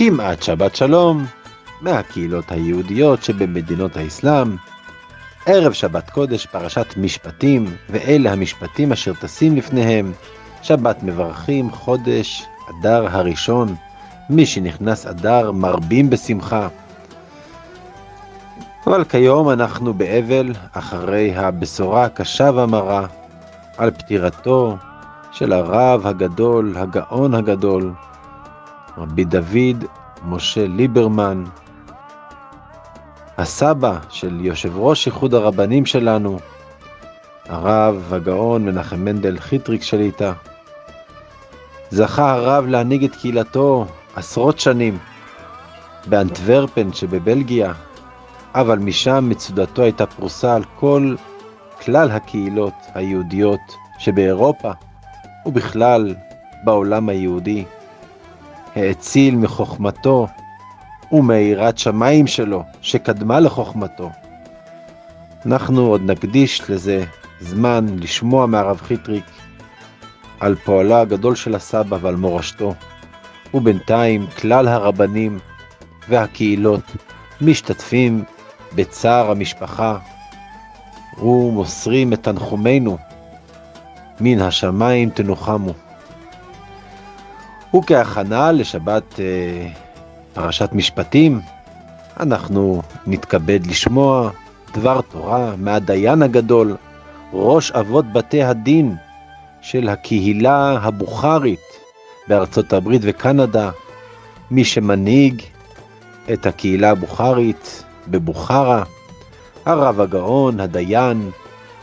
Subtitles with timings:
[0.00, 1.26] כמעט שבת שלום
[1.80, 4.56] מהקהילות היהודיות שבמדינות האסלאם.
[5.46, 10.12] ערב שבת קודש, פרשת משפטים, ואלה המשפטים אשר טסים לפניהם.
[10.62, 13.74] שבת מברכים, חודש, אדר הראשון.
[14.30, 16.68] מי שנכנס אדר מרבים בשמחה.
[18.86, 23.06] אבל כיום אנחנו באבל אחרי הבשורה הקשה והמרה
[23.76, 24.76] על פטירתו
[25.32, 27.92] של הרב הגדול, הגאון הגדול,
[28.98, 29.84] רבי דוד
[30.24, 31.44] משה ליברמן,
[33.38, 36.38] הסבא של יושב ראש איחוד הרבנים שלנו,
[37.48, 40.32] הרב הגאון מנחם מנדל חיטריק שליטה.
[41.90, 43.86] זכה הרב להנהיג את קהילתו
[44.16, 44.98] עשרות שנים
[46.06, 47.72] באנטוורפן שבבלגיה,
[48.54, 51.14] אבל משם מצודתו הייתה פרוסה על כל
[51.84, 53.60] כלל הקהילות היהודיות
[53.98, 54.70] שבאירופה
[55.46, 56.14] ובכלל
[56.64, 57.64] בעולם היהודי.
[58.76, 60.26] האציל מחוכמתו
[61.12, 64.10] ומאירת שמיים שלו, שקדמה לחוכמתו.
[65.46, 67.04] אנחנו עוד נקדיש לזה
[67.40, 69.24] זמן לשמוע מהרב חיטריק
[70.40, 72.74] על פועלו הגדול של הסבא ועל מורשתו,
[73.54, 75.38] ובינתיים כלל הרבנים
[76.08, 76.82] והקהילות
[77.40, 78.24] משתתפים
[78.74, 79.98] בצער המשפחה
[81.18, 82.98] ומוסרים את תנחומינו
[84.20, 85.72] מן השמיים תנוחמו.
[87.76, 89.68] וכהכנה לשבת אה,
[90.32, 91.40] פרשת משפטים,
[92.20, 94.30] אנחנו נתכבד לשמוע
[94.74, 96.76] דבר תורה מהדיין הגדול,
[97.32, 98.96] ראש אבות בתי הדין
[99.62, 101.60] של הקהילה הבוכרית
[102.28, 103.70] בארצות הברית וקנדה,
[104.50, 105.42] מי שמנהיג
[106.32, 108.84] את הקהילה הבוכרית בבוכרה,
[109.64, 111.30] הרב הגאון, הדיין,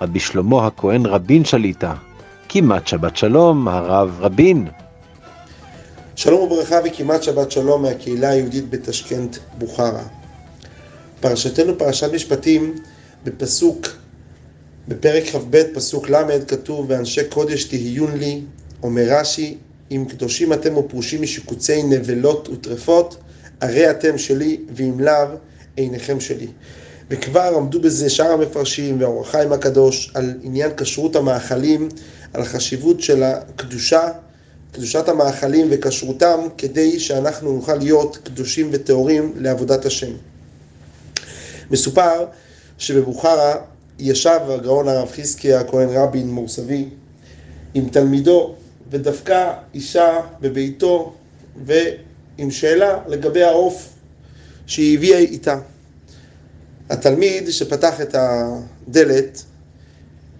[0.00, 1.94] רבי שלמה הכהן רבין שליטה,
[2.48, 4.68] כמעט שבת שלום, הרב רבין.
[6.16, 10.02] שלום וברכה וכמעט שבת שלום מהקהילה היהודית בתשכנת בוכרה.
[11.20, 12.74] פרשתנו פרשת משפטים
[13.24, 13.86] בפסוק,
[14.88, 18.40] בפרק כ"ב פסוק ל' כתוב ואנשי קודש תהיון לי,
[18.82, 19.56] אומר רש"י,
[19.90, 23.16] אם קדושים אתם ופרושים משיקוצי נבלות וטרפות,
[23.60, 25.26] הרי אתם שלי, ואם לאו,
[25.76, 26.46] עיניכם שלי.
[27.10, 31.88] וכבר עמדו בזה שאר המפרשים והאור החיים הקדוש על עניין כשרות המאכלים,
[32.32, 34.08] על החשיבות של הקדושה
[34.72, 40.12] קדושת המאכלים וכשרותם, כדי שאנחנו נוכל להיות קדושים וטהורים לעבודת השם.
[41.70, 42.24] מסופר
[42.78, 43.54] שבבוכרה
[43.98, 46.88] ישב הגאון הרב חזקיה הכהן רבין מורסבי
[47.74, 48.54] עם תלמידו
[48.90, 51.12] ודפקה אישה בביתו
[51.66, 53.88] ועם שאלה לגבי העוף
[54.66, 55.58] שהיא הביאה איתה.
[56.90, 59.42] התלמיד שפתח את הדלת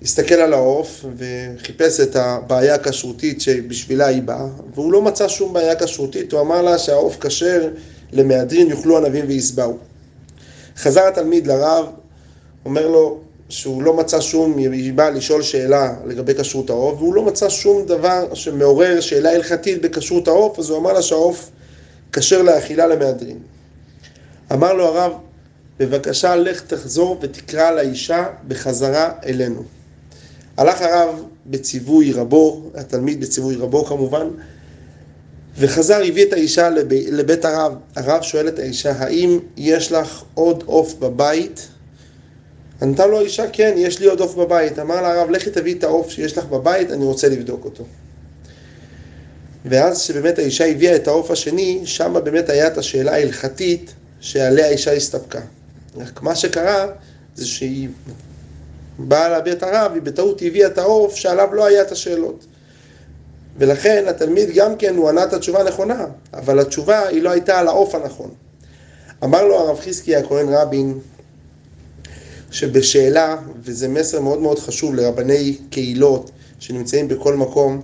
[0.02, 5.74] הסתכל על העוף וחיפש את הבעיה הכשרותית שבשבילה היא באה, והוא לא מצא שום בעיה
[5.76, 7.68] כשרותית, הוא אמר לה שהעוף כשר
[8.12, 9.78] למהדרין יאכלו ענבים ויסבעו.
[10.76, 11.86] חזר התלמיד לרב,
[12.64, 13.20] אומר לו
[13.52, 17.86] שהוא לא מצא שום, היא באה לשאול שאלה לגבי כשרות העוף, והוא לא מצא שום
[17.86, 21.50] דבר שמעורר שאלה הלכתית בכשרות העוף, אז הוא אמר לה שהעוף
[22.12, 23.38] כשר לאכילה למהדרין.
[24.52, 25.12] אמר לו הרב,
[25.78, 29.62] בבקשה לך תחזור ותקרא לאישה בחזרה אלינו.
[30.56, 34.28] הלך הרב בציווי רבו, התלמיד בציווי רבו כמובן,
[35.58, 37.74] וחזר, הביא את האישה לב, לבית הרב.
[37.96, 41.68] הרב שואל את האישה, האם יש לך עוד עוף בבית?
[42.82, 44.78] ענתה לו האישה, כן, יש לי עוד עוף בבית.
[44.78, 47.84] אמר לה הרב, לכי תביא את העוף שיש לך בבית, אני רוצה לבדוק אותו.
[49.64, 54.92] ואז שבאמת האישה הביאה את העוף השני, שם באמת היה את השאלה ההלכתית שעליה האישה
[54.92, 55.40] הסתפקה.
[55.96, 56.86] רק מה שקרה
[57.34, 57.88] זה שהיא
[58.98, 62.46] באה להביע את הרב, היא בטעות הביאה את העוף שעליו לא היה את השאלות.
[63.58, 67.68] ולכן התלמיד גם כן, הוא ענה את התשובה הנכונה, אבל התשובה היא לא הייתה על
[67.68, 68.30] העוף הנכון.
[69.24, 70.98] אמר לו הרב חזקי הכהן רבין,
[72.52, 77.80] שבשאלה, וזה מסר מאוד מאוד חשוב לרבני קהילות שנמצאים בכל מקום,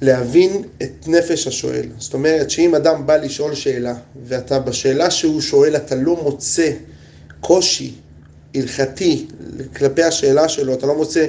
[0.00, 1.86] להבין את נפש השואל.
[1.98, 3.94] זאת אומרת שאם אדם בא לשאול שאלה,
[4.24, 6.70] ואתה בשאלה שהוא שואל אתה לא מוצא
[7.40, 7.92] קושי
[8.54, 9.26] הלכתי
[9.76, 11.26] כלפי השאלה שלו, אתה לא מוצא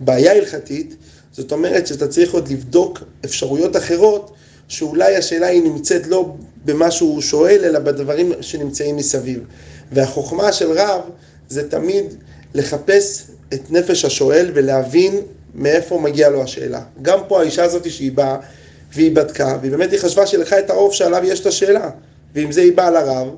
[0.00, 0.96] בעיה הלכתית,
[1.32, 4.32] זאת אומרת שאתה צריך עוד לבדוק אפשרויות אחרות,
[4.68, 9.40] שאולי השאלה היא נמצאת לא במה שהוא שואל, אלא בדברים שנמצאים מסביב.
[9.92, 11.00] והחוכמה של רב
[11.52, 12.04] זה תמיד
[12.54, 15.20] לחפש את נפש השואל ולהבין
[15.54, 16.82] מאיפה מגיעה לו השאלה.
[17.02, 18.36] גם פה האישה הזאת שהיא באה
[18.92, 21.90] והיא בדקה, והיא באמת היא חשבה לקחה את העוף שעליו יש את השאלה,
[22.34, 23.28] ועם זה היא באה לרב,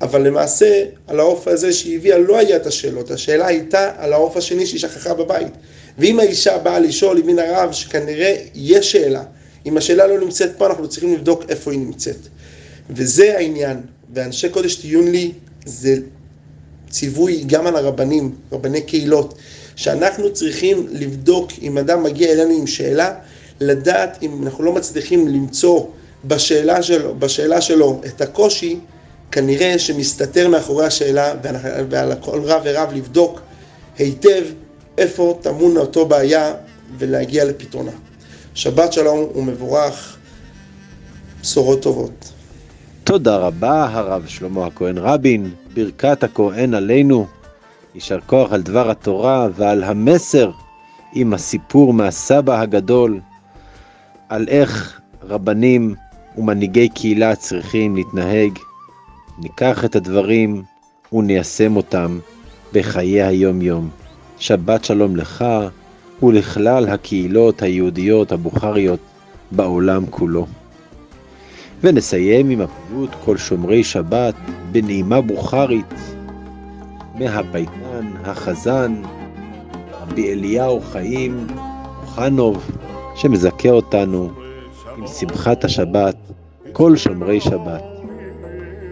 [0.00, 4.36] אבל למעשה על העוף הזה שהיא הביאה לא היה את השאלות, השאלה הייתה על העוף
[4.36, 5.52] השני שהיא שכחה בבית.
[5.98, 9.22] ואם האישה באה לשאול מן הרב שכנראה יש שאלה,
[9.66, 12.16] אם השאלה לא נמצאת פה אנחנו צריכים לבדוק איפה היא נמצאת.
[12.90, 13.80] וזה העניין,
[14.14, 15.32] ואנשי קודש טיון לי
[15.66, 15.96] זה
[16.90, 19.34] ציווי גם על הרבנים, רבני קהילות,
[19.76, 23.14] שאנחנו צריכים לבדוק אם אדם מגיע אלינו עם שאלה,
[23.60, 25.86] לדעת אם אנחנו לא מצליחים למצוא
[26.24, 28.78] בשאלה שלו, בשאלה שלו את הקושי,
[29.32, 31.34] כנראה שמסתתר מאחורי השאלה,
[31.90, 33.40] ועל כל רב ורב לבדוק
[33.98, 34.44] היטב
[34.98, 36.54] איפה טמון אותו בעיה
[36.98, 37.90] ולהגיע לפתרונה.
[38.54, 40.16] שבת שלום ומבורך,
[41.42, 42.35] בשורות טובות.
[43.06, 47.26] תודה רבה, הרב שלמה הכהן רבין, ברכת הכהן עלינו.
[47.94, 50.50] יישר כוח על דבר התורה ועל המסר
[51.12, 53.20] עם הסיפור מהסבא הגדול,
[54.28, 55.94] על איך רבנים
[56.38, 58.58] ומנהיגי קהילה צריכים להתנהג.
[59.38, 60.62] ניקח את הדברים
[61.12, 62.18] וניישם אותם
[62.72, 63.88] בחיי היום-יום.
[64.38, 65.44] שבת שלום לך
[66.22, 69.00] ולכלל הקהילות היהודיות הבוכריות
[69.50, 70.46] בעולם כולו.
[71.86, 74.34] ונסיים עם הפיוט כל שומרי שבת
[74.72, 75.94] בנעימה בוכרית
[77.14, 79.02] מהפייטן, החזן,
[80.02, 81.46] רבי אליהו חיים
[82.02, 82.70] אוחנוב,
[83.14, 84.30] שמזכה אותנו
[84.96, 86.16] עם שמחת השבת,
[86.72, 87.82] כל שומרי שבת.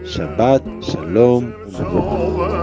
[0.05, 2.55] שבת, שלום ומבורך.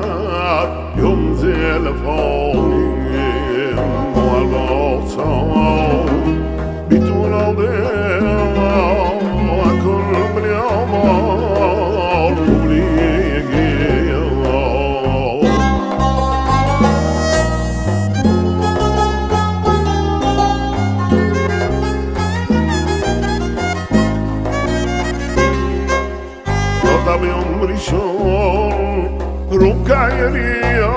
[29.93, 30.95] دریا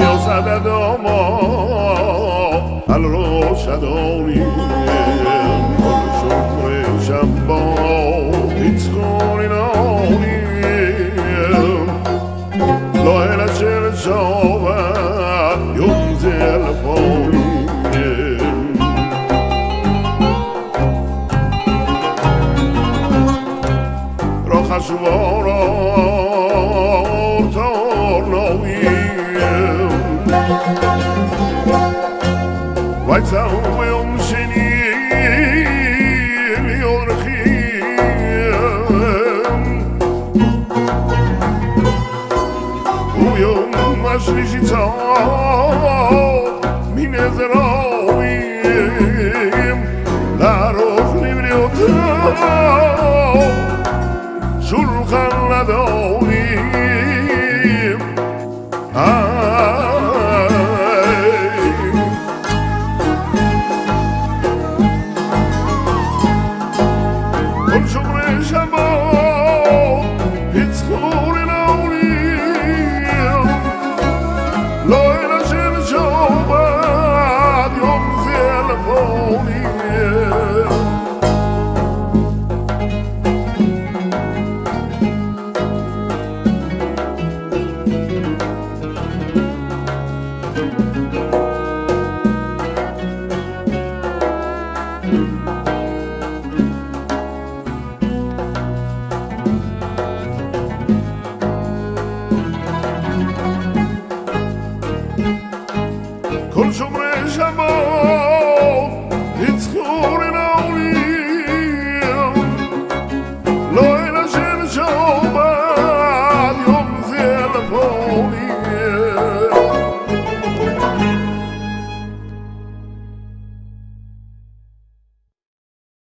[0.00, 0.66] یا زدد
[1.04, 1.22] ما
[2.88, 4.46] الروشدانی
[24.80, 25.50] اشوارم
[27.50, 29.10] تارناویم
[33.08, 35.10] و تاویم شنیم
[36.80, 37.98] یورخیم
[43.16, 43.70] اویم
[44.02, 44.94] مشلیشی تا
[46.94, 47.99] می نظرم